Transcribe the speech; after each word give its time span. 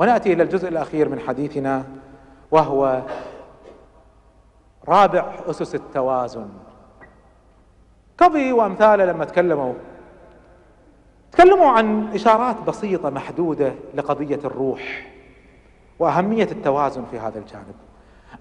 ونأتي 0.00 0.32
إلى 0.32 0.42
الجزء 0.42 0.68
الأخير 0.68 1.08
من 1.08 1.20
حديثنا 1.20 1.84
وهو 2.50 3.02
رابع 4.88 5.32
أسس 5.50 5.74
التوازن. 5.74 6.48
كوفي 8.18 8.52
وامثاله 8.52 9.04
لما 9.04 9.24
تكلموا. 9.24 9.74
تكلموا 11.32 11.70
عن 11.70 12.08
إشارات 12.14 12.56
بسيطة 12.66 13.10
محدودة 13.10 13.72
لقضية 13.94 14.40
الروح 14.44 15.06
وأهمية 15.98 16.48
التوازن 16.52 17.04
في 17.10 17.18
هذا 17.18 17.38
الجانب. 17.38 17.74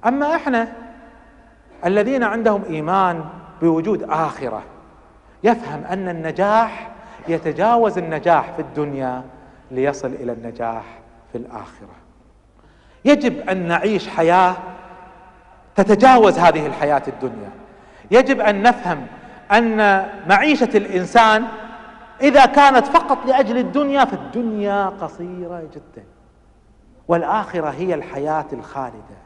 أما 0.05 0.35
إحنا 0.35 0.73
الذين 1.85 2.23
عندهم 2.23 2.63
إيمان 2.69 3.25
بوجود 3.61 4.03
آخرة 4.03 4.63
يفهم 5.43 5.83
أن 5.83 6.09
النجاح 6.09 6.91
يتجاوز 7.27 7.97
النجاح 7.97 8.51
في 8.53 8.61
الدنيا 8.61 9.23
ليصل 9.71 10.07
إلى 10.07 10.31
النجاح. 10.31 10.99
في 11.31 11.37
الآخرة. 11.37 11.95
يجب 13.05 13.49
أن 13.49 13.67
نعيش 13.67 14.07
حياة 14.07 14.55
تتجاوز 15.75 16.39
هذه 16.39 16.67
الحياة 16.67 17.03
الدنيا. 17.07 17.49
يجب 18.11 18.39
أن 18.39 18.61
نفهم 18.61 19.07
أن 19.51 20.05
معيشة 20.29 20.69
الإنسان 20.75 21.45
إذا 22.21 22.45
كانت 22.45 22.85
فقط 22.85 23.25
لأجل 23.25 23.57
الدنيا 23.57 24.05
فالدنيا 24.05 24.85
قصيرة 24.85 25.67
جدا. 25.75 26.03
والآخرة 27.07 27.69
هي 27.69 27.93
الحياة 27.93 28.45
الخالدة. 28.53 29.19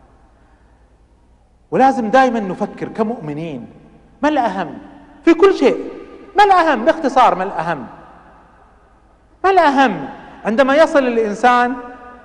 ولازم 1.71 2.09
دائما 2.09 2.39
نفكر 2.39 2.87
كمؤمنين 2.87 3.67
ما 4.23 4.29
الأهم؟ 4.29 4.77
في 5.25 5.33
كل 5.33 5.53
شيء. 5.53 5.77
ما 6.37 6.43
الأهم؟ 6.43 6.85
باختصار 6.85 7.35
ما 7.35 7.43
الأهم؟ 7.43 7.87
ما 9.43 9.49
الأهم؟ 9.49 10.09
عندما 10.45 10.75
يصل 10.75 10.99
الإنسان 10.99 11.75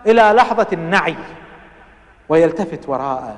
إلى 0.06 0.32
لحظة 0.36 0.66
النعي 0.72 1.16
ويلتفت 2.28 2.88
وراءه 2.88 3.36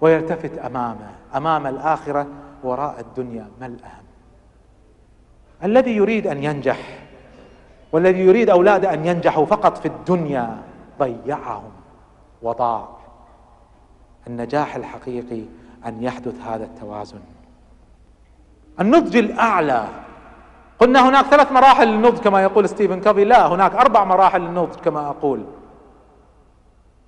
ويلتفت 0.00 0.58
امامه 0.58 1.10
أمام 1.34 1.66
الآخرة 1.66 2.26
وراء 2.62 3.00
الدنيا 3.00 3.48
ما 3.60 3.66
الأهم؟ 3.66 4.04
الذي 5.64 5.96
يريد 5.96 6.26
أن 6.26 6.44
ينجح 6.44 6.78
والذي 7.92 8.20
يريد 8.20 8.50
اولاده 8.50 8.94
أن 8.94 9.06
ينجحوا 9.06 9.46
فقط 9.46 9.78
في 9.78 9.88
الدنيا 9.88 10.56
ضيعهم 10.98 11.70
وضاع. 12.42 12.88
النجاح 14.26 14.76
الحقيقي 14.76 15.42
أن 15.86 16.02
يحدث 16.02 16.40
هذا 16.40 16.64
التوازن. 16.64 17.20
النضج 18.80 19.16
الأعلى. 19.16 19.86
قلنا 20.78 21.08
هناك 21.08 21.24
ثلاث 21.24 21.52
مراحل 21.52 21.88
للنضج 21.88 22.18
كما 22.18 22.42
يقول 22.42 22.68
ستيفن 22.68 23.00
كوفي 23.00 23.24
لا 23.24 23.46
هناك 23.46 23.74
أربع 23.74 24.04
مراحل 24.04 24.40
للنضج 24.40 24.74
كما 24.74 25.08
أقول. 25.08 25.44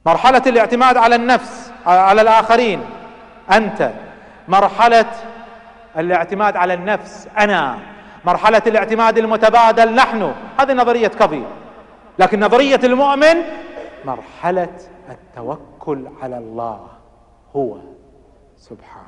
مرحلة 0.07 0.43
الاعتماد 0.47 0.97
على 0.97 1.15
النفس 1.15 1.73
على 1.87 2.23
الآخرين. 2.23 2.81
أنت 3.53 3.93
مرحلة 4.49 5.11
الاعتماد 5.97 6.57
على 6.57 6.75
النفس 6.75 7.29
أنا 7.39 7.79
مرحلة 8.25 8.63
الاعتماد 8.67 9.19
المتبادل 9.19 9.95
نحن. 9.95 10.35
هذه 10.61 10.73
نظرية 10.73 11.09
كوفي 11.09 11.45
لكن 12.19 12.41
نظرية 12.41 12.81
المؤمن 12.85 13.37
مرحلة 14.05 14.77
التوكل 15.11 16.09
على 16.23 16.39
الله 16.39 16.87
هو. 17.57 17.77
سبحانه. 18.59 19.07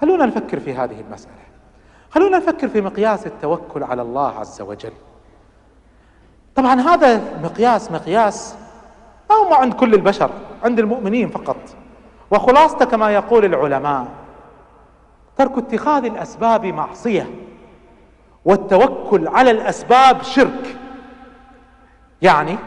خلونا 0.00 0.26
نفكر 0.26 0.60
في 0.60 0.74
هذه 0.74 1.00
المسألة. 1.00 1.34
خلونا 2.10 2.38
نفكر 2.38 2.68
في 2.68 2.80
مقياس 2.80 3.26
التوكل 3.26 3.82
على 3.82 4.02
الله 4.02 4.38
عز 4.38 4.60
وجل. 4.60 4.92
طبعا 6.54 6.80
هذا 6.80 7.20
مقياس 7.42 7.92
مقياس 7.92 8.56
ما 9.30 9.36
هو 9.36 9.54
عند 9.54 9.72
كل 9.74 9.94
البشر 9.94 10.30
عند 10.64 10.78
المؤمنين 10.78 11.28
فقط. 11.28 11.56
وخلاصته 12.30 12.84
كما 12.84 13.10
يقول 13.10 13.44
العلماء 13.44 14.06
ترك 15.36 15.58
اتخاذ 15.58 16.04
الأسباب 16.04 16.66
معصية 16.66 17.30
والتوكل 18.44 19.28
على 19.28 19.50
الأسباب 19.50 20.22
شرك. 20.22 20.76
يعني 22.22 22.58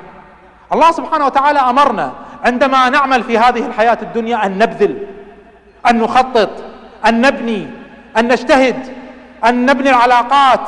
الله 0.73 0.91
سبحانه 0.91 1.25
وتعالى 1.25 1.59
أمرنا 1.59 2.13
عندما 2.45 2.89
نعمل 2.89 3.23
في 3.23 3.37
هذه 3.37 3.65
الحياة 3.65 3.97
الدنيا 4.01 4.45
أن 4.45 4.57
نبذل 4.57 5.07
أن 5.89 5.99
نخطط 5.99 6.49
أن 7.05 7.21
نبني 7.21 7.67
أن 8.17 8.27
نجتهد 8.27 8.93
أن 9.45 9.65
نبني 9.65 9.89
العلاقات 9.89 10.67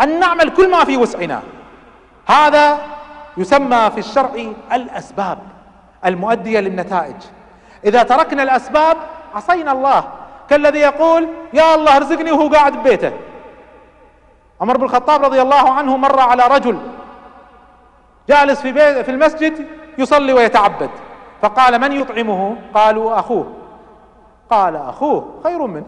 أن 0.00 0.20
نعمل 0.20 0.50
كل 0.50 0.70
ما 0.70 0.84
في 0.84 0.96
وسعنا. 0.96 1.42
هذا 2.26 2.78
يسمى 3.36 3.90
في 3.90 3.98
الشرع 3.98 4.52
الأسباب 4.72 5.38
المؤدية 6.04 6.60
للنتائج. 6.60 7.16
إذا 7.84 8.02
تركنا 8.02 8.42
الأسباب 8.42 8.96
عصينا 9.34 9.72
الله. 9.72 10.04
كالذي 10.50 10.78
يقول 10.78 11.28
يا 11.52 11.74
الله 11.74 11.96
ارزقني 11.96 12.32
وهو 12.32 12.48
قاعد 12.48 12.76
ببيته 12.76 13.12
عمر 14.60 14.76
بن 14.76 14.84
الخطاب 14.84 15.24
رضي 15.24 15.42
الله 15.42 15.70
عنه 15.70 15.96
مر 15.96 16.20
على 16.20 16.42
رجل 16.46 16.78
جالس 18.28 18.60
في 18.60 18.72
بيت 18.72 18.98
في 18.98 19.10
المسجد 19.10 19.66
يصلي 19.98 20.32
ويتعبد. 20.32 20.90
فقال 21.42 21.80
من 21.80 21.92
يطعمه؟ 21.92 22.56
قالوا 22.74 23.18
أخوه. 23.18 23.52
قال 24.50 24.76
أخوه 24.76 25.40
خير 25.44 25.66
منه. 25.66 25.86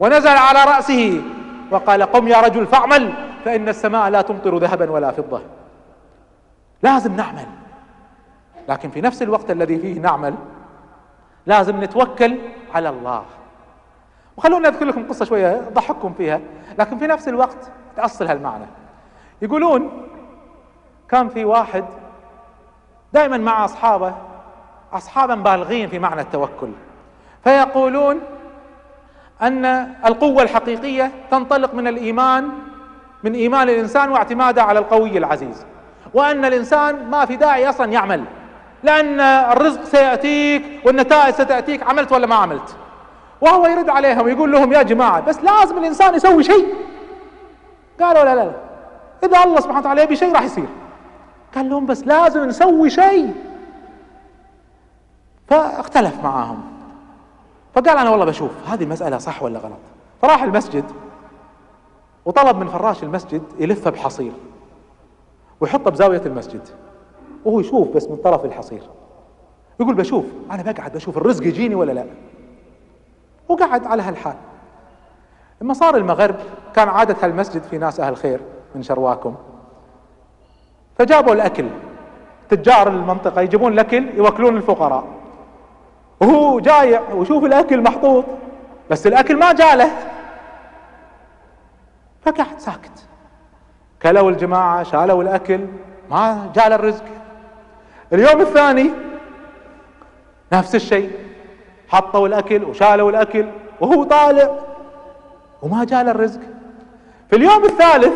ونزل 0.00 0.36
على 0.36 0.64
رأسه 0.64 1.22
وقال 1.70 2.02
قم 2.02 2.28
يا 2.28 2.40
رجل 2.40 2.66
فاعمل 2.66 3.12
فإن 3.44 3.68
السماء 3.68 4.08
لا 4.08 4.22
تمطر 4.22 4.58
ذهبا 4.58 4.90
ولا 4.90 5.10
فضة. 5.10 5.40
لازم 6.82 7.16
نعمل. 7.16 7.46
لكن 8.68 8.90
في 8.90 9.00
نفس 9.00 9.22
الوقت 9.22 9.50
الذي 9.50 9.78
فيه 9.78 10.00
نعمل 10.00 10.34
لازم 11.46 11.84
نتوكل 11.84 12.38
على 12.74 12.88
الله. 12.88 13.24
وخلونا 14.36 14.68
أذكر 14.68 14.84
لكم 14.84 15.08
قصة 15.08 15.24
شوية 15.24 15.68
ضحككم 15.72 16.12
فيها 16.12 16.40
لكن 16.78 16.98
في 16.98 17.06
نفس 17.06 17.28
الوقت 17.28 17.70
تاصل 17.96 18.26
هالمعنى. 18.26 18.64
يقولون 19.42 20.08
كان 21.08 21.28
في 21.28 21.44
واحد 21.44 21.84
دائما 23.12 23.36
مع 23.36 23.64
أصحابه 23.64 24.14
اصحابا 24.92 25.34
بالغين 25.34 25.88
في 25.88 25.98
معنى 25.98 26.20
التوكل. 26.20 26.70
فيقولون 27.44 28.20
أن 29.42 29.64
القوة 30.06 30.42
الحقيقية 30.42 31.10
تنطلق 31.30 31.74
من 31.74 31.86
الإيمان 31.86 32.48
من 33.24 33.34
إيمان 33.34 33.68
الإنسان 33.68 34.10
واعتماده 34.10 34.62
على 34.62 34.78
القوي 34.78 35.18
العزيز. 35.18 35.66
وأن 36.14 36.44
الإنسان 36.44 37.10
ما 37.10 37.24
في 37.24 37.36
داعي 37.36 37.68
أصلا 37.68 37.92
يعمل. 37.92 38.24
لأن 38.82 39.20
الرزق 39.20 39.84
سيأتيك 39.84 40.86
والنتائج 40.86 41.34
ستأتيك 41.34 41.82
عملت 41.82 42.12
ولا 42.12 42.26
ما 42.26 42.34
عملت؟ 42.34 42.76
وهو 43.40 43.66
يرد 43.66 43.88
عليهم 43.88 44.24
ويقول 44.24 44.52
لهم 44.52 44.72
يا 44.72 44.82
جماعة 44.82 45.20
بس 45.20 45.38
لازم 45.40 45.78
الإنسان 45.78 46.14
يسوي 46.14 46.42
شيء. 46.42 46.74
قالوا 48.00 48.24
لا 48.24 48.34
لا 48.34 48.44
لا. 48.44 48.52
إذا 49.24 49.44
الله 49.44 49.60
سبحانه 49.60 49.78
وتعالى 49.78 50.02
يبي 50.02 50.16
شيء 50.16 50.32
راح 50.32 50.42
يصير. 50.42 50.68
قال 51.54 51.70
لهم 51.70 51.86
بس 51.86 52.06
لازم 52.06 52.44
نسوي 52.44 52.90
شيء. 52.90 53.34
فاختلف 55.48 56.24
معاهم. 56.24 56.62
فقال 57.74 57.98
أنا 57.98 58.10
والله 58.10 58.24
بشوف 58.24 58.50
هذه 58.68 58.82
المسألة 58.82 59.18
صح 59.18 59.42
ولا 59.42 59.58
غلط؟ 59.58 59.78
فراح 60.22 60.42
المسجد 60.42 60.84
وطلب 62.24 62.56
من 62.56 62.68
فراش 62.68 63.02
المسجد 63.02 63.42
يلفه 63.58 63.90
بحصير. 63.90 64.32
ويحطه 65.62 65.90
بزاوية 65.90 66.22
المسجد. 66.26 66.68
وهو 67.44 67.60
يشوف 67.60 67.88
بس 67.96 68.08
من 68.08 68.16
طرف 68.16 68.44
الحصير. 68.44 68.82
يقول 69.80 69.94
بشوف 69.94 70.24
أنا 70.50 70.62
بقعد 70.62 70.92
بشوف 70.92 71.16
الرزق 71.16 71.46
يجيني 71.46 71.74
ولا 71.74 71.92
لا؟ 71.92 72.04
وقعد 73.48 73.86
على 73.86 74.02
هالحال. 74.02 74.34
لما 75.60 75.74
صار 75.74 75.96
المغرب 75.96 76.34
كان 76.74 76.88
عادة 76.88 77.16
هالمسجد 77.22 77.62
في 77.62 77.78
ناس 77.78 78.00
أهل 78.00 78.16
خير 78.16 78.40
من 78.74 78.82
شرواكم. 78.82 79.34
فجابوا 80.98 81.34
الأكل. 81.34 81.68
تجار 82.48 82.88
المنطقة 82.88 83.40
يجيبون 83.40 83.72
الأكل 83.72 84.08
يوكلون 84.16 84.56
الفقراء. 84.56 85.04
وهو 86.20 86.60
جايع 86.60 87.12
ويشوف 87.12 87.44
الأكل 87.44 87.82
محطوط 87.82 88.24
بس 88.90 89.06
الأكل 89.06 89.38
ما 89.38 89.52
جاله. 89.52 89.90
فقعد 92.22 92.58
ساكت. 92.58 93.06
كلوا 94.02 94.30
الجماعة 94.30 94.82
شالوا 94.82 95.22
الأكل 95.22 95.60
ما 96.10 96.50
جاله 96.54 96.74
الرزق 96.74 97.04
اليوم 98.12 98.40
الثاني 98.40 98.90
نفس 100.52 100.74
الشيء 100.74 101.10
حطوا 101.88 102.28
الأكل 102.28 102.64
وشالوا 102.64 103.10
الأكل 103.10 103.46
وهو 103.80 104.04
طالع 104.04 104.50
وما 105.62 105.84
جاء 105.84 106.10
الرزق 106.10 106.40
في 107.30 107.36
اليوم 107.36 107.64
الثالث 107.64 108.12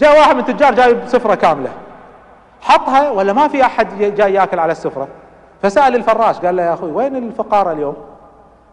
جاء 0.00 0.18
واحد 0.18 0.34
من 0.34 0.40
التجار 0.40 0.74
جايب 0.74 0.98
سفرة 1.06 1.34
كاملة. 1.34 1.70
حطها 2.60 3.10
ولا 3.10 3.32
ما 3.32 3.48
في 3.48 3.62
أحد 3.64 3.98
جاي 3.98 4.34
ياكل 4.34 4.58
على 4.58 4.72
السفرة؟ 4.72 5.08
فسأل 5.62 5.96
الفراش 5.96 6.38
قال 6.38 6.56
له 6.56 6.62
يا 6.62 6.74
أخوي 6.74 6.92
وين 6.92 7.16
الفقراء 7.16 7.72
اليوم؟ 7.72 7.96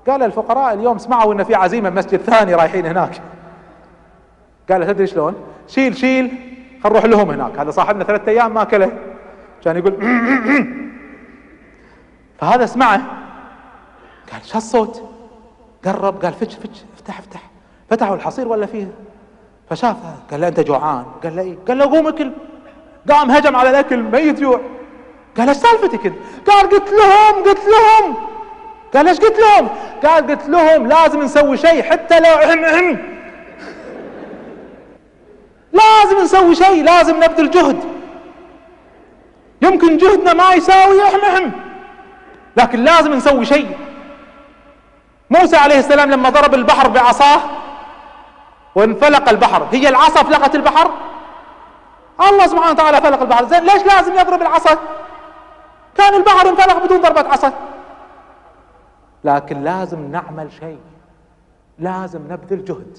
قال 0.07 0.23
الفقراء 0.23 0.73
اليوم 0.73 0.97
سمعوا 0.97 1.33
إن 1.33 1.43
في 1.43 1.55
عزيمة 1.55 1.89
مسجد 1.89 2.19
ثاني 2.19 2.55
رايحين 2.55 2.85
هناك. 2.85 3.21
قال 4.71 4.81
له 4.81 4.87
تدري 4.87 5.07
شلون؟ 5.07 5.35
شيل 5.69 5.97
شيل 5.97 6.31
خل 6.83 6.89
نروح 6.89 7.05
لهم 7.05 7.29
هناك. 7.31 7.59
هذا 7.59 7.71
صاحبنا 7.71 8.03
ثلاثة 8.03 8.31
أيام 8.31 8.53
ما 8.53 8.61
اكله 8.61 8.91
كان 9.65 9.77
يقول 9.77 9.93
فهذا 12.39 12.63
اسمعه 12.63 13.01
قال 14.31 14.45
شو 14.45 14.57
الصوت 14.57 15.03
قرب 15.85 16.25
قال 16.25 16.33
فتش 16.33 16.55
فتش 16.55 16.83
افتح 16.95 17.19
افتح. 17.19 17.41
فتحوا 17.89 18.15
الحصير 18.15 18.47
ولا 18.47 18.65
فيه؟ 18.65 18.87
فشافه. 19.69 20.15
قال 20.31 20.41
له 20.41 20.47
أنت 20.47 20.59
جوعان. 20.59 21.05
قال 21.23 21.35
له 21.35 21.41
إيه. 21.41 21.55
قال 21.67 21.77
له 21.77 21.85
قوم 21.85 22.07
أكل. 22.07 22.31
قام 23.09 23.31
هجم 23.31 23.55
على 23.55 23.69
الاكل 23.69 23.97
ميت 23.97 24.39
جوع 24.39 24.61
قال 25.37 25.47
إيش 25.47 25.57
سالفتك 25.57 26.05
أنت؟ 26.05 26.15
قال 26.47 26.69
قلت 26.69 26.89
لهم 26.89 27.43
قلت 27.43 27.61
لهم. 27.67 28.15
قال 28.93 29.07
إيش 29.07 29.19
قلت 29.19 29.39
لهم؟ 29.39 29.69
قال 30.03 30.27
قلت 30.27 30.49
لهم 30.49 30.87
لازم 30.87 31.21
نسوي 31.21 31.57
شيء 31.57 31.83
حتى 31.83 32.19
لو 32.19 32.25
أهم 32.25 32.65
أهم. 32.65 33.18
لازم 35.79 36.23
نسوي 36.23 36.55
شيء 36.55 36.83
لازم 36.83 37.23
نبذل 37.23 37.51
جهد. 37.51 37.79
يمكن 39.61 39.97
جهدنا 39.97 40.33
ما 40.33 40.53
يساوي 40.53 41.01
اهم 41.03 41.51
لكن 42.57 42.83
لازم 42.83 43.13
نسوي 43.13 43.45
شيء. 43.45 43.77
موسى 45.29 45.57
عليه 45.57 45.79
السلام 45.79 46.11
لما 46.11 46.29
ضرب 46.29 46.53
البحر 46.53 46.89
بعصاه 46.89 47.41
وانفلق 48.75 49.29
البحر. 49.29 49.67
هي 49.71 49.89
العصا 49.89 50.23
فلقت 50.23 50.55
البحر؟ 50.55 50.91
الله 52.29 52.47
سبحانه 52.47 52.71
وتعالى 52.71 53.01
فلق 53.01 53.21
البحر. 53.21 53.45
زين 53.45 53.63
ليش 53.63 53.83
لازم 53.83 54.13
يضرب 54.13 54.41
العصا؟ 54.41 54.77
كان 55.97 56.13
البحر 56.13 56.49
انفلق 56.49 56.85
بدون 56.85 57.01
ضربة 57.01 57.29
عصا. 57.29 57.53
لكن 59.23 59.63
لازم 59.63 60.11
نعمل 60.11 60.51
شيء. 60.59 60.79
لازم 61.79 62.19
نبذل 62.29 62.65
جهد. 62.65 62.97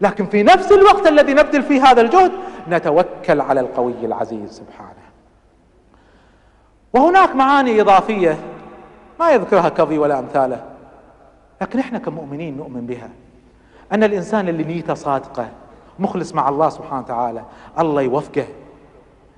لكن 0.00 0.26
في 0.26 0.42
نفس 0.42 0.72
الوقت 0.72 1.06
الذي 1.06 1.34
نبذل 1.34 1.62
فيه 1.62 1.84
هذا 1.84 2.00
الجهد 2.00 2.32
نتوكل 2.68 3.40
على 3.40 3.60
القوي 3.60 3.94
العزيز 4.02 4.50
سبحانه. 4.52 5.04
وهناك 6.92 7.36
معاني 7.36 7.80
إضافية 7.80 8.38
ما 9.20 9.30
يذكرها 9.30 9.68
كظي 9.68 9.98
ولا 9.98 10.18
أمثاله 10.18 10.64
لكن 11.62 11.78
إحنا 11.78 11.98
كمؤمنين 11.98 12.56
نؤمن 12.56 12.86
بها. 12.86 13.08
أن 13.92 14.04
الإنسان 14.04 14.48
اللي 14.48 14.64
نيته 14.64 14.94
صادقة 14.94 15.48
مخلص 15.98 16.34
مع 16.34 16.48
الله 16.48 16.68
سبحانه 16.68 17.00
وتعالى 17.00 17.42
الله 17.78 18.02
يوفقه. 18.02 18.46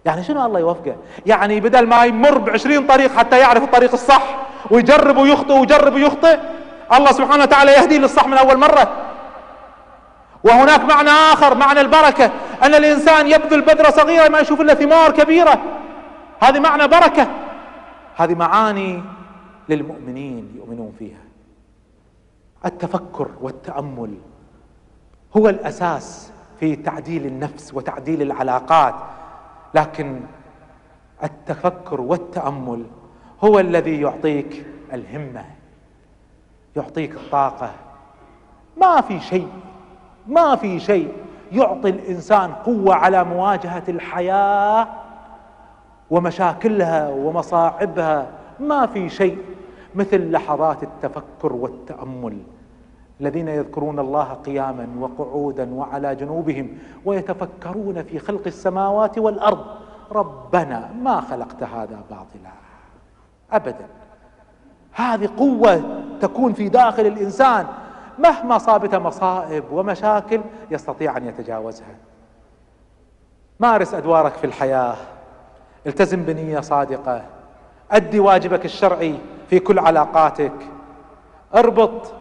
يعني 0.05 0.23
شنو 0.23 0.47
الله 0.47 0.61
يوفقه؟ 0.61 0.97
يعني 1.27 1.61
بدل 1.61 1.87
ما 1.87 2.05
يمر 2.05 2.39
بعشرين 2.39 2.87
طريق 2.87 3.13
حتى 3.13 3.39
يعرف 3.39 3.63
الطريق 3.63 3.93
الصح 3.93 4.37
ويجرب 4.71 5.17
ويخطئ 5.17 5.53
ويجرب 5.53 5.95
ويخطئ 5.95 6.39
الله 6.93 7.13
سبحانه 7.13 7.43
وتعالى 7.43 7.73
يهديه 7.73 7.99
للصح 7.99 8.27
من 8.27 8.37
أول 8.37 8.59
مرة. 8.59 9.06
وهناك 10.47 10.81
معنى 10.81 11.11
آخر 11.11 11.55
معنى 11.55 11.81
البركة 11.81 12.31
أن 12.63 12.75
الإنسان 12.75 13.27
يبذل 13.27 13.63
بذرة 13.63 13.91
صغيرة 13.91 14.29
ما 14.29 14.41
يشوف 14.41 14.61
إلا 14.61 14.75
ثمار 14.75 15.11
كبيرة. 15.13 15.63
هذه 16.41 16.61
معنى 16.61 16.89
بركة. 16.89 17.29
هذه 18.17 18.35
معاني 18.35 19.03
للمؤمنين 19.69 20.53
يؤمنون 20.57 20.93
فيها. 20.99 21.19
التفكر 22.65 23.29
والتأمل 23.41 24.15
هو 25.37 25.49
الأساس 25.49 26.33
في 26.61 26.77
تعديل 26.77 27.27
النفس 27.27 27.75
وتعديل 27.75 28.23
العلاقات. 28.23 28.95
لكن 29.75 30.21
التفكر 31.25 32.01
والتأمل 32.01 32.85
هو 33.45 33.59
الذي 33.59 34.01
يعطيك 34.01 34.67
الهمة 34.93 35.45
يعطيك 36.77 37.15
الطاقة. 37.15 37.71
ما 38.77 39.01
في 39.01 39.21
شيء 39.21 39.49
ما 40.28 40.56
في 40.56 40.81
شيء 40.81 41.12
يعطي 41.52 41.88
الإنسان 41.88 42.52
قوة 42.52 42.94
على 42.94 43.25
مواجهة 43.25 43.82
الحياة 43.88 44.88
ومشاكلها 46.11 47.08
ومصاعبها. 47.08 48.26
ما 48.61 48.87
في 48.87 49.08
شيء 49.08 49.38
مثل 49.94 50.31
لحظات 50.31 50.82
التفكر 50.82 51.52
والتأمل. 51.52 52.38
الذين 53.20 53.49
يذكرون 53.49 53.99
الله 53.99 54.25
قياما 54.25 54.88
وقعودا 55.00 55.75
وعلى 55.75 56.14
جنوبهم 56.14 56.78
ويتفكرون 57.05 58.02
في 58.02 58.19
خلق 58.19 58.43
السماوات 58.46 59.19
والأرض. 59.19 59.64
ربنا 60.12 60.90
ما 61.02 61.20
خلقت 61.20 61.62
هذا 61.62 62.00
باطلا. 62.11 62.52
ابدا. 63.52 63.87
هذه 64.93 65.28
قوة 65.37 65.82
تكون 66.20 66.52
في 66.52 66.69
داخل 66.69 67.06
الإنسان. 67.06 67.67
مهما 68.19 68.59
صابته 68.59 68.99
مصائب 68.99 69.65
ومشاكل 69.71 70.41
يستطيع 70.71 71.17
أن 71.17 71.27
يتجاوزها. 71.27 71.95
مارس 73.61 73.95
أدوارك 73.95 74.33
في 74.33 74.45
الحياة. 74.47 74.97
التزم 75.87 76.23
بنية 76.23 76.61
صادقة. 76.61 77.23
أدي 77.91 78.21
واجبك 78.21 78.65
الشرعي 78.65 79.19
في 79.51 79.59
كل 79.59 79.79
علاقاتك. 79.79 80.53
اربط 81.55 82.15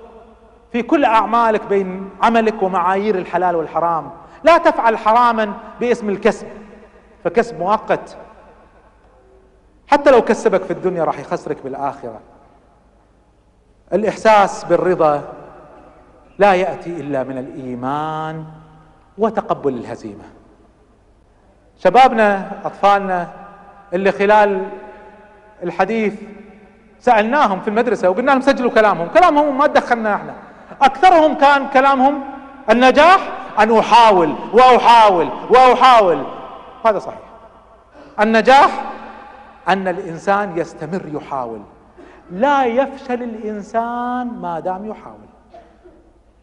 في 0.71 0.81
كل 0.81 1.06
أعمالك 1.06 1.65
بين 1.65 2.09
عملك 2.21 2.63
ومعايير 2.63 3.18
الحلال 3.18 3.56
والحرام. 3.56 4.09
لا 4.44 4.57
تفعل 4.57 4.98
حراما 4.98 5.53
باسم 5.80 6.09
الكسب 6.09 6.48
فكسب 7.24 7.59
مؤقت. 7.59 8.18
حتى 9.88 10.12
لو 10.12 10.21
كسبك 10.21 10.63
في 10.63 10.74
الدنيا 10.74 11.03
راح 11.03 11.19
يخسرك 11.19 11.57
بالآخرة. 11.63 12.19
الإحساس 13.94 14.63
بالرضا. 14.63 15.24
لا 16.39 16.53
يأتي 16.53 16.89
إلا 16.89 17.23
من 17.23 17.37
الإيمان 17.37 18.45
وتقبل 19.17 19.73
الهزيمة. 19.73 20.23
شبابنا 21.77 22.51
أطفالنا 22.65 23.29
اللي 23.93 24.11
خلال 24.11 24.69
الحديث 25.63 26.13
سألناهم 26.99 27.61
في 27.61 27.67
المدرسة 27.67 28.09
وقلنا 28.09 28.31
لهم 28.31 28.41
سجلوا 28.41 28.71
كلامهم. 28.71 29.07
كلامهم 29.07 29.57
ما 29.57 29.67
تدخلنا 29.67 30.15
إحنا. 30.15 30.33
أكثرهم 30.81 31.33
كان 31.33 31.67
كلامهم 31.67 32.23
النجاح 32.69 33.29
أن 33.59 33.77
أحاول 33.77 34.35
وأحاول 34.53 35.29
وأحاول. 35.49 36.23
هذا 36.85 36.99
صحيح. 36.99 37.19
النجاح 38.19 38.83
أن 39.67 39.88
الإنسان 39.88 40.57
يستمر 40.57 41.01
يحاول. 41.13 41.61
لا 42.31 42.65
يفشل 42.65 43.23
الإنسان 43.23 44.27
ما 44.41 44.59
دام 44.59 44.85
يحاول. 44.85 45.34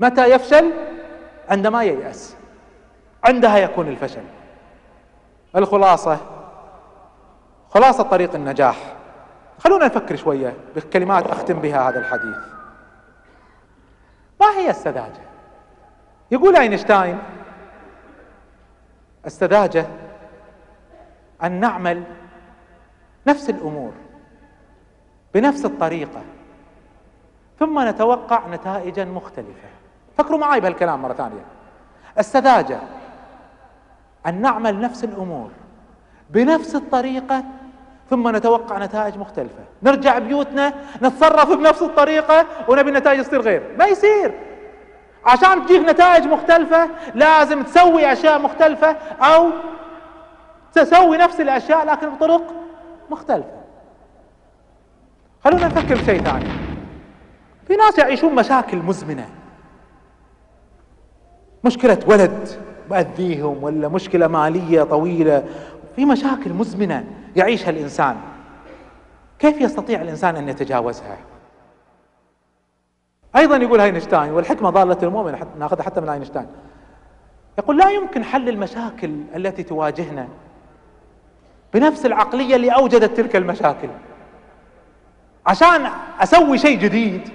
متى 0.00 0.30
يفشل؟ 0.30 0.72
عندما 1.48 1.82
ييأس. 1.82 2.36
عندها 3.24 3.58
يكون 3.58 3.88
الفشل. 3.88 4.22
الخلاصة 5.56 6.18
خلاصة 7.70 8.02
طريق 8.02 8.34
النجاح. 8.34 8.76
خلونا 9.58 9.86
نفكر 9.86 10.16
شوية 10.16 10.54
بكلمات 10.76 11.26
أختم 11.26 11.58
بها 11.58 11.88
هذا 11.88 11.98
الحديث. 11.98 12.36
ما 14.40 14.50
هي 14.50 14.70
السذاجة؟ 14.70 15.22
يقول 16.30 16.56
أينشتاين 16.56 17.18
السذاجة 19.26 19.86
أن 21.42 21.52
نعمل 21.60 22.02
نفس 23.26 23.50
الأمور 23.50 23.92
بنفس 25.34 25.64
الطريقة 25.64 26.22
ثم 27.58 27.88
نتوقع 27.88 28.48
نتائجا 28.48 29.04
مختلفة. 29.04 29.68
فكروا 30.22 30.38
معي 30.38 30.60
بهالكلام 30.60 31.02
مرة 31.02 31.12
ثانية. 31.12 31.44
السذاجة. 32.18 32.78
أن 34.26 34.40
نعمل 34.40 34.80
نفس 34.80 35.04
الأمور 35.04 35.50
بنفس 36.30 36.74
الطريقة 36.74 37.44
ثم 38.10 38.36
نتوقع 38.36 38.78
نتائج 38.78 39.18
مختلفة. 39.18 39.64
نرجع 39.82 40.18
بيوتنا 40.18 40.72
نتصرف 41.02 41.52
بنفس 41.52 41.82
الطريقة 41.82 42.46
ونبي 42.68 42.90
النتائج 42.90 43.22
تصير 43.22 43.40
غير. 43.40 43.76
ما 43.78 43.84
يصير. 43.84 44.34
عشان 45.24 45.66
تجيك 45.66 45.88
نتائج 45.88 46.24
مختلفة 46.26 46.88
لازم 47.14 47.62
تسوي 47.62 48.12
أشياء 48.12 48.38
مختلفة 48.38 48.96
أو 49.20 49.50
تسوي 50.72 51.16
نفس 51.16 51.40
الأشياء 51.40 51.86
لكن 51.86 52.10
بطرق 52.10 52.54
مختلفة. 53.10 53.62
خلونا 55.44 55.66
نفكر 55.66 55.94
بشيء 55.94 56.22
ثاني. 56.22 56.48
في 57.66 57.76
ناس 57.76 57.98
يعيشون 57.98 58.34
مشاكل 58.34 58.76
مزمنة. 58.76 59.28
مشكلة 61.64 61.98
ولد 62.06 62.48
مأذيهم 62.90 63.62
ولا 63.62 63.88
مشكلة 63.88 64.26
مالية 64.26 64.82
طويلة؟ 64.82 65.44
في 65.96 66.04
مشاكل 66.04 66.52
مزمنة 66.52 67.04
يعيشها 67.36 67.70
الإنسان. 67.70 68.16
كيف 69.38 69.60
يستطيع 69.60 70.00
الإنسان 70.00 70.36
أن 70.36 70.48
يتجاوزها؟ 70.48 71.16
أيضا 73.36 73.56
يقول 73.56 73.80
أينشتاين 73.80 74.32
والحكمة 74.32 74.70
ضالة 74.70 74.98
المؤمن 75.02 75.38
ناخذها 75.58 75.82
حتى 75.82 76.00
من 76.00 76.08
أينشتاين 76.08 76.46
يقول 77.58 77.78
لا 77.78 77.90
يمكن 77.90 78.24
حل 78.24 78.48
المشاكل 78.48 79.16
التي 79.36 79.62
تواجهنا 79.62 80.28
بنفس 81.74 82.06
العقلية 82.06 82.56
اللي 82.56 82.70
أوجدت 82.70 83.16
تلك 83.16 83.36
المشاكل. 83.36 83.88
عشان 85.46 85.86
أسوي 86.20 86.58
شيء 86.58 86.78
جديد 86.78 87.28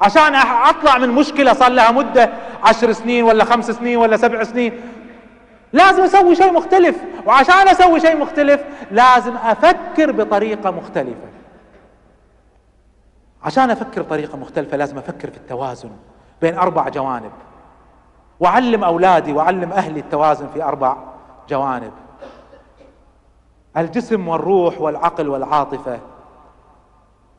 عشان 0.00 0.34
أطلع 0.34 0.98
من 0.98 1.08
مشكلة 1.08 1.52
صار 1.52 1.70
لها 1.70 1.90
مدة 1.90 2.30
عشر 2.62 2.92
سنين 2.92 3.24
ولا 3.24 3.44
خمس 3.44 3.70
سنين 3.70 3.96
ولا 3.96 4.16
سبع 4.16 4.42
سنين. 4.42 4.80
لازم 5.72 6.02
أسوي 6.02 6.34
شيء 6.34 6.52
مختلف. 6.52 6.96
وعشان 7.26 7.68
أسوي 7.68 8.00
شيء 8.00 8.16
مختلف 8.16 8.64
لازم 8.90 9.36
أفكر 9.36 10.12
بطريقة 10.12 10.70
مختلفة. 10.70 11.28
عشان 13.42 13.70
أفكر 13.70 14.02
بطريقة 14.02 14.38
مختلفة 14.38 14.76
لازم 14.76 14.98
أفكر 14.98 15.30
في 15.30 15.36
التوازن 15.36 15.90
بين 16.42 16.58
أربع 16.58 16.88
جوانب. 16.88 17.32
وأعلم 18.40 18.84
أولادي 18.84 19.32
وأعلم 19.32 19.72
أهلي 19.72 20.00
التوازن 20.00 20.48
في 20.54 20.62
أربع 20.62 20.96
جوانب. 21.48 21.92
الجسم 23.76 24.28
والروح 24.28 24.80
والعقل 24.80 25.28
والعاطفة. 25.28 25.98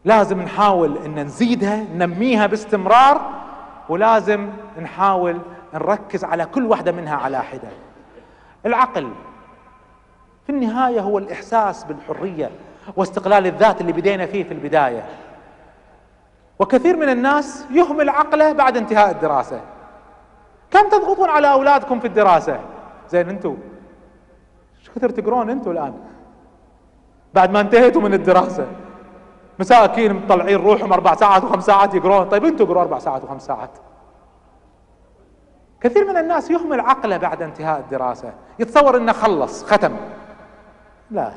لازم 0.06 0.42
نحاول 0.42 0.98
إن 0.98 1.20
نزيدها 1.20 1.84
ننميها 1.94 2.48
باستمرار 2.48 3.41
ولازم 3.90 4.50
نحاول 4.82 5.40
نركز 5.74 6.24
على 6.24 6.46
كل 6.46 6.66
واحدة 6.66 6.92
منها 6.92 7.16
على 7.16 7.44
حدة. 7.44 7.70
العقل 8.66 9.12
في 10.46 10.50
النهاية 10.50 11.00
هو 11.00 11.18
الإحساس 11.18 11.84
بالحرية 11.84 12.50
واستقلال 12.96 13.48
الذات 13.48 13.82
اللي 13.82 13.92
بدينا 13.92 14.26
فيه 14.26 14.44
في 14.44 14.54
البداية. 14.54 15.06
وكثير 16.60 16.98
من 16.98 17.10
الناس 17.10 17.66
يهمل 17.72 18.10
عقله 18.10 18.52
بعد 18.54 18.78
انتهاء 18.78 19.12
الدراسة. 19.12 19.62
كم 20.72 20.90
تضغطون 20.90 21.30
على 21.30 21.52
أولادكم 21.52 22.00
في 22.00 22.08
الدراسة؟ 22.08 22.60
زين 23.10 23.30
أنتم 23.30 23.58
شو 24.84 24.92
كثر 24.96 25.10
تقرون 25.10 25.50
أنتم 25.50 25.72
الآن؟ 25.72 25.94
بعد 27.34 27.52
ما 27.52 27.62
انتهيتوا 27.62 28.02
من 28.02 28.14
الدراسة. 28.14 28.68
مساكين 29.60 30.14
مطلعين 30.14 30.58
روحهم 30.58 30.94
أربع 30.94 31.16
ساعات 31.16 31.44
وخمس 31.44 31.66
ساعات 31.66 31.94
يقرون. 31.96 32.30
طيب 32.30 32.46
أنتم 32.46 32.66
اقروا 32.66 32.82
أربع 32.82 33.00
ساعات 33.00 33.24
وخمس 33.24 33.46
ساعات. 33.46 33.70
كثير 35.82 36.08
من 36.08 36.18
الناس 36.18 36.52
يهمل 36.52 36.80
عقله 36.80 37.18
بعد 37.18 37.42
انتهاء 37.42 37.80
الدراسة. 37.80 38.34
يتصور 38.60 38.98
إنه 38.98 39.12
خلص 39.12 39.64
ختم. 39.64 39.96
لا. 41.12 41.32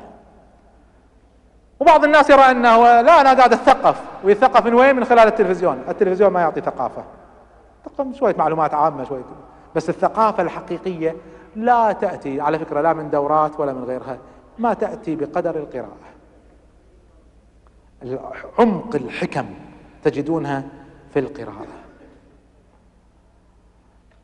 وبعض 1.79 2.03
الناس 2.03 2.29
يرى 2.29 2.51
إنه 2.51 3.01
لا 3.01 3.21
أنا 3.21 3.33
قاعد 3.33 3.53
اتثقف 3.53 4.01
ويثقف 4.23 4.65
من 4.65 4.73
وين؟ 4.73 4.95
من 4.95 5.05
خلال 5.05 5.27
التلفزيون. 5.27 5.83
التلفزيون 5.89 6.31
ما 6.31 6.41
يعطي 6.41 6.61
ثقافة. 6.61 7.03
شوية 8.13 8.35
معلومات 8.37 8.73
عامة 8.73 9.03
شوية. 9.03 9.23
بس 9.75 9.89
الثقافة 9.89 10.43
الحقيقية 10.43 11.15
لا 11.55 11.91
تأتي 11.91 12.41
على 12.41 12.59
فكرة 12.59 12.81
لا 12.81 12.93
من 12.93 13.09
دورات 13.09 13.59
ولا 13.59 13.73
من 13.73 13.83
غيرها. 13.83 14.17
ما 14.59 14.73
تأتي 14.73 15.15
بقدر 15.15 15.55
القراءة. 15.55 16.14
عمق 18.59 18.95
الحكم 18.95 19.45
تجدونها 20.03 20.63
في 21.13 21.19
القراءة. 21.19 21.67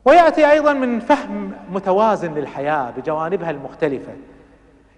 ويأتي 0.04 0.50
أيضا 0.50 0.72
من 0.72 1.00
فهم 1.00 1.52
متوازن 1.70 2.34
للحياة 2.34 2.90
بجوانبها 2.90 3.50
المختلفة. 3.50 4.12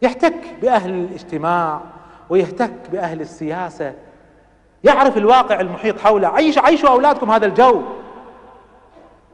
يحتك 0.03 0.35
بأهل 0.63 0.91
الاجتماع 0.91 1.81
ويحتك 2.31 2.73
بأهل 2.93 3.21
السياسة. 3.21 3.95
يعرف 4.85 5.17
الواقع 5.17 5.61
المحيط 5.61 6.01
حوله. 6.01 6.29
عيش 6.29 6.59
عيشوا 6.59 6.89
أولادكم 6.89 7.31
هذا 7.31 7.47
الجو. 7.47 7.83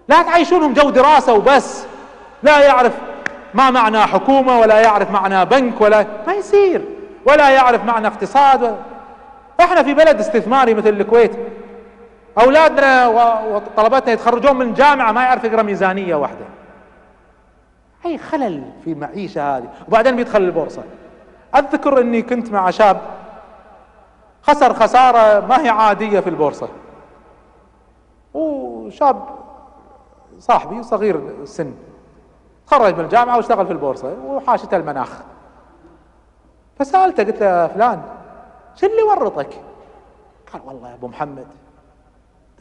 لا 0.08 0.22
تعيشونهم 0.22 0.72
جو 0.72 0.90
دراسة 0.90 1.34
وبس. 1.34 1.86
لا 2.42 2.66
يعرف 2.66 2.98
ما 3.54 3.70
معنى 3.70 3.98
حكومة 3.98 4.58
ولا 4.58 4.80
يعرف 4.80 5.10
معنى 5.10 5.44
بنك 5.44 5.80
ولا 5.80 6.06
ما 6.26 6.32
يصير. 6.32 6.84
ولا 7.26 7.50
يعرف 7.50 7.84
معنى 7.84 8.06
اقتصاد 8.06 8.76
إحنا 9.60 9.82
في 9.82 9.94
بلد 9.94 10.18
استثماري 10.20 10.74
مثل 10.74 10.88
الكويت. 10.88 11.32
أولادنا 12.42 13.08
وطلبتنا 13.38 14.12
يتخرجون 14.12 14.56
من 14.56 14.66
الجامعة 14.66 15.12
ما 15.12 15.22
يعرف 15.22 15.44
يقرأ 15.44 15.62
ميزانية 15.62 16.14
واحدة. 16.14 16.44
أي 18.06 18.18
خلل 18.18 18.64
في 18.84 18.92
المعيشه 18.92 19.56
هذه. 19.56 19.68
وبعدين 19.88 20.16
بيدخل 20.16 20.42
البورصة. 20.42 20.82
أذكر 21.56 22.00
إني 22.00 22.22
كنت 22.22 22.52
مع 22.52 22.70
شاب 22.70 23.00
خسر 24.42 24.74
خسارة 24.74 25.46
ما 25.46 25.64
هي 25.64 25.68
عادية 25.68 26.20
في 26.20 26.30
البورصة. 26.30 26.68
وشاب 28.34 29.24
صاحبي 30.38 30.82
صغير 30.82 31.16
السن. 31.42 31.74
تخرج 32.66 32.94
من 32.94 33.04
الجامعة 33.04 33.36
واشتغل 33.36 33.66
في 33.66 33.72
البورصة 33.72 34.14
وحاشته 34.26 34.76
المناخ. 34.76 35.08
فسألته 36.78 37.24
قلت 37.24 37.42
له 37.42 37.66
فلان 37.66 38.02
شو 38.80 38.86
اللي 38.86 39.02
ورطك 39.02 39.60
قال 40.52 40.62
والله 40.64 40.88
يا 40.88 40.94
أبو 40.94 41.08
محمد 41.08 41.46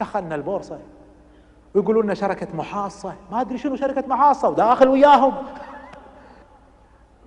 دخلنا 0.00 0.34
البورصة. 0.34 0.78
ويقولون 1.74 2.04
لنا 2.04 2.14
شركة 2.14 2.46
محاصة. 2.54 3.14
ما 3.32 3.40
أدري 3.40 3.58
شنو 3.58 3.76
شركة 3.76 4.08
محاصة 4.08 4.48
وداخل 4.48 4.88
وياهم. 4.88 5.34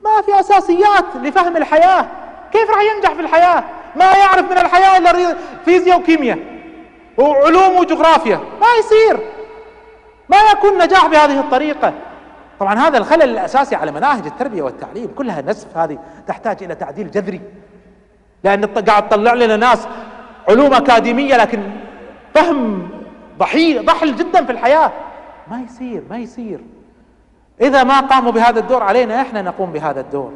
ما 0.04 0.22
في 0.22 0.40
أساسيات 0.40 1.06
لفهم 1.16 1.58
الحياة. 1.58 2.06
كيف 2.52 2.70
راح 2.70 2.82
ينجح 2.96 3.14
في 3.14 3.22
الحياة؟ 3.22 3.64
ما 3.96 4.06
يعرف 4.06 4.52
من 4.52 4.58
الحياة 4.58 4.98
إلا 4.98 5.36
فيزياء 5.66 6.00
وكيمياء 6.00 6.40
وعلوم 7.18 7.78
وجغرافيا. 7.78 8.38
ما 8.38 8.68
يصير. 8.80 9.20
ما 10.30 10.38
يكون 10.52 10.84
نجاح 10.84 11.08
بهذه 11.08 11.40
الطريقة. 11.40 11.94
طبعا 12.60 12.76
هذا 12.76 12.98
الخلل 12.98 13.24
الأساسي 13.24 13.76
على 13.76 13.92
مناهج 13.92 14.26
التربية 14.26 14.62
والتعليم 14.62 15.14
كلها 15.18 15.42
نسف 15.42 15.78
هذه 15.78 16.00
تحتاج 16.28 16.64
إلى 16.64 16.76
تعديل 16.76 17.12
جذري. 17.12 17.42
لأن 18.44 18.66
قاعد 18.66 19.10
تطلع 19.10 19.34
لنا 19.34 19.56
ناس 19.56 19.88
علوم 20.50 20.74
أكاديمية 20.74 21.38
لكن 21.38 21.60
فهم 22.34 22.90
ضحي 23.40 23.80
ضحل 23.80 24.16
جدا 24.16 24.46
في 24.46 24.52
الحياة. 24.52 24.92
ما 25.52 25.62
يصير 25.62 26.04
ما 26.10 26.18
يصير. 26.18 26.60
إذا 27.62 27.84
ما 27.84 28.00
قاموا 28.00 28.32
بهذا 28.32 28.60
الدور 28.60 28.84
علينا 28.84 29.22
إحنا 29.22 29.42
نقوم 29.42 29.72
بهذا 29.72 30.02
الدور. 30.02 30.32